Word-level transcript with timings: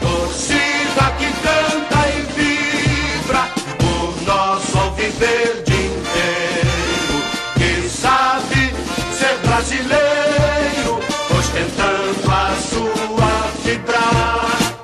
Torcida 0.00 1.10
que 1.18 1.28
canta 1.42 2.00
e 2.10 2.20
vibra 2.34 3.48
por 3.78 4.22
nosso 4.26 4.78
alviverde 4.78 5.72
inteiro, 5.72 7.16
que 7.54 7.88
sabe 7.88 8.74
ser 9.16 9.38
brasileiro, 9.38 11.00
ostentando 11.38 12.30
a 12.30 12.54
sua 12.56 13.32
vibrar. 13.64 14.76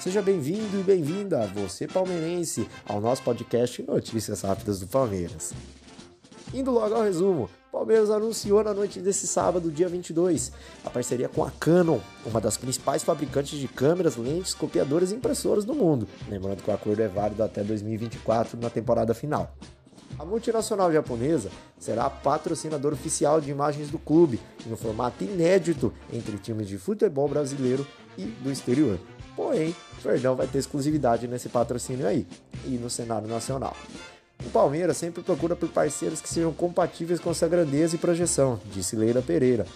Seja 0.00 0.20
bem-vindo 0.20 0.80
e 0.80 0.82
bem-vinda, 0.82 1.46
você 1.54 1.86
palmeirense, 1.86 2.68
ao 2.88 3.00
nosso 3.00 3.22
podcast 3.22 3.82
Notícias 3.84 4.42
Rápidas 4.42 4.80
do 4.80 4.88
Palmeiras. 4.88 5.54
Indo 6.54 6.70
logo 6.70 6.94
ao 6.94 7.02
resumo, 7.02 7.50
Palmeiras 7.72 8.08
anunciou 8.08 8.64
na 8.64 8.72
noite 8.72 9.00
desse 9.00 9.26
sábado, 9.26 9.70
dia 9.70 9.88
22, 9.88 10.50
a 10.84 10.88
parceria 10.88 11.28
com 11.28 11.44
a 11.44 11.50
Canon, 11.50 11.98
uma 12.24 12.40
das 12.40 12.56
principais 12.56 13.02
fabricantes 13.02 13.58
de 13.58 13.68
câmeras, 13.68 14.16
lentes, 14.16 14.54
copiadoras 14.54 15.12
e 15.12 15.16
impressoras 15.16 15.64
do 15.64 15.74
mundo. 15.74 16.08
Lembrando 16.28 16.62
que 16.62 16.70
o 16.70 16.74
acordo 16.74 17.02
é 17.02 17.08
válido 17.08 17.42
até 17.42 17.62
2024 17.62 18.58
na 18.58 18.70
temporada 18.70 19.12
final. 19.12 19.54
A 20.18 20.24
multinacional 20.24 20.90
japonesa 20.90 21.50
será 21.78 22.06
a 22.06 22.10
patrocinadora 22.10 22.94
oficial 22.94 23.40
de 23.40 23.50
imagens 23.50 23.90
do 23.90 23.98
clube, 23.98 24.40
em 24.66 24.72
um 24.72 24.76
formato 24.76 25.22
inédito 25.22 25.92
entre 26.10 26.38
times 26.38 26.68
de 26.68 26.78
futebol 26.78 27.28
brasileiro 27.28 27.86
e 28.16 28.22
do 28.22 28.50
exterior. 28.50 28.98
Porém, 29.34 29.76
o 29.98 30.00
Verdão 30.00 30.34
vai 30.34 30.46
ter 30.46 30.58
exclusividade 30.58 31.28
nesse 31.28 31.50
patrocínio 31.50 32.06
aí 32.06 32.26
e 32.64 32.70
no 32.78 32.88
cenário 32.88 33.28
nacional. 33.28 33.76
O 34.44 34.50
Palmeiras 34.50 34.96
sempre 34.96 35.22
procura 35.22 35.56
por 35.56 35.68
parceiros 35.68 36.20
que 36.20 36.28
sejam 36.28 36.52
compatíveis 36.52 37.20
com 37.20 37.30
essa 37.30 37.48
grandeza 37.48 37.96
e 37.96 37.98
projeção, 37.98 38.60
disse 38.72 38.96
Leila 38.96 39.22
Pereira. 39.22 39.66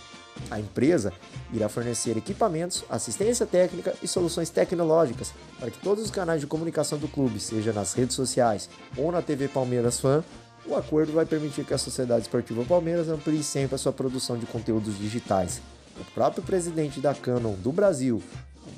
A 0.51 0.61
empresa 0.61 1.13
irá 1.53 1.69
fornecer 1.69 2.17
equipamentos, 2.17 2.85
assistência 2.89 3.47
técnica 3.47 3.95
e 4.03 4.09
soluções 4.09 4.49
tecnológicas 4.49 5.33
para 5.59 5.71
que 5.71 5.79
todos 5.79 6.05
os 6.05 6.11
canais 6.11 6.41
de 6.41 6.47
comunicação 6.47 6.99
do 6.99 7.09
clube, 7.09 7.41
seja 7.41 7.73
nas 7.73 7.93
redes 7.95 8.15
sociais 8.15 8.69
ou 8.97 9.11
na 9.11 9.21
TV 9.21 9.49
Palmeiras 9.49 10.01
Fan, 10.01 10.25
o 10.67 10.75
acordo 10.77 11.13
vai 11.13 11.27
permitir 11.27 11.65
que 11.65 11.75
a 11.75 11.79
Sociedade 11.79 12.23
Esportiva 12.23 12.65
Palmeiras 12.65 13.09
amplie 13.09 13.43
sempre 13.43 13.75
a 13.75 13.79
sua 13.79 13.93
produção 13.93 14.39
de 14.39 14.47
conteúdos 14.47 14.97
digitais. 14.99 15.61
O 15.99 16.05
próprio 16.13 16.43
presidente 16.43 17.01
da 17.01 17.15
Canon 17.15 17.55
do 17.55 17.73
Brasil, 17.73 18.23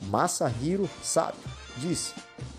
Masahiro 0.04 0.88
Sato, 1.02 1.38
disse: 1.76 2.14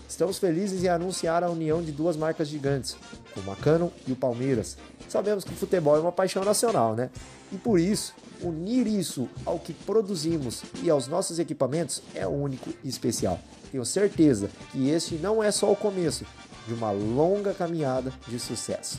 Estamos 0.08 0.38
felizes 0.38 0.84
em 0.84 0.88
anunciar 0.88 1.42
a 1.42 1.50
união 1.50 1.82
de 1.82 1.90
duas 1.90 2.16
marcas 2.16 2.48
gigantes, 2.48 2.96
como 3.32 3.50
a 3.50 3.56
Canon 3.56 3.88
e 4.06 4.12
o 4.12 4.16
Palmeiras. 4.16 4.76
Sabemos 5.08 5.44
que 5.44 5.52
o 5.52 5.56
futebol 5.56 5.96
é 5.96 6.00
uma 6.00 6.12
paixão 6.12 6.44
nacional, 6.44 6.94
né? 6.94 7.10
E 7.52 7.56
por 7.56 7.80
isso, 7.80 8.14
unir 8.42 8.86
isso 8.86 9.28
ao 9.44 9.58
que 9.58 9.72
produzimos 9.72 10.62
e 10.82 10.90
aos 10.90 11.08
nossos 11.08 11.38
equipamentos 11.38 12.02
é 12.14 12.26
único 12.26 12.70
e 12.82 12.88
especial. 12.88 13.40
Tenho 13.70 13.84
certeza 13.84 14.50
que 14.70 14.88
este 14.88 15.16
não 15.16 15.42
é 15.42 15.50
só 15.50 15.72
o 15.72 15.76
começo 15.76 16.24
de 16.66 16.74
uma 16.74 16.90
longa 16.90 17.52
caminhada 17.52 18.12
de 18.28 18.38
sucesso. 18.38 18.98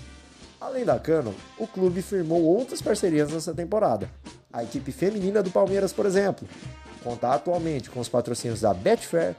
Além 0.59 0.84
da 0.84 1.00
Canon, 1.00 1.34
o 1.58 1.67
clube 1.67 2.02
firmou 2.02 2.42
outras 2.44 2.81
parcerias 2.81 3.31
nessa 3.31 3.53
temporada. 3.53 4.09
A 4.52 4.64
equipe 4.64 4.92
feminina 4.92 5.44
do 5.44 5.52
Palmeiras, 5.52 5.94
por 5.94 6.06
exemplo, 6.06 6.47
conta 7.03 7.34
atualmente 7.34 7.90
com 7.90 8.00
os 8.00 8.09
patrocínios 8.09 8.62
da 8.62 8.73
Betfair, 8.73 9.36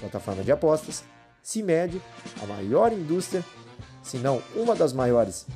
plataforma 0.00 0.42
de 0.42 0.50
apostas, 0.50 1.04
CIMED, 1.42 2.00
a 2.42 2.46
maior 2.46 2.92
indústria, 2.92 3.44
se 4.02 4.18
não 4.18 4.42
uma 4.54 4.74
das 4.74 4.92
maiores 4.92 5.46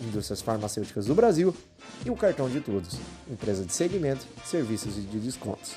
indústrias 0.00 0.42
farmacêuticas 0.42 1.06
do 1.06 1.14
Brasil, 1.14 1.54
e 2.04 2.10
o 2.10 2.16
Cartão 2.16 2.48
de 2.48 2.60
Todos, 2.60 2.98
empresa 3.30 3.64
de 3.64 3.72
segmento, 3.72 4.26
serviços 4.44 4.98
e 4.98 5.00
de 5.00 5.18
descontos. 5.18 5.72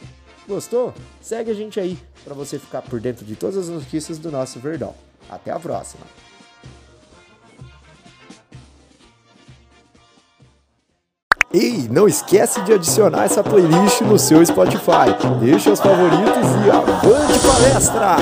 Gostou? 0.47 0.93
Segue 1.21 1.51
a 1.51 1.53
gente 1.53 1.79
aí 1.79 1.97
para 2.23 2.33
você 2.33 2.57
ficar 2.57 2.81
por 2.81 2.99
dentro 2.99 3.25
de 3.25 3.35
todas 3.35 3.57
as 3.57 3.69
notícias 3.69 4.17
do 4.17 4.31
nosso 4.31 4.59
Verdão. 4.59 4.95
Até 5.29 5.51
a 5.51 5.59
próxima! 5.59 6.05
Ei, 11.59 11.87
não 11.89 12.07
esquece 12.07 12.61
de 12.61 12.73
adicionar 12.73 13.23
essa 13.23 13.43
playlist 13.43 14.01
no 14.01 14.19
seu 14.19 14.45
Spotify. 14.45 15.09
Deixe 15.39 15.71
os 15.71 15.79
favoritos 15.79 16.51
e 16.63 16.69
avante 16.69 17.39
palestra! 17.39 18.17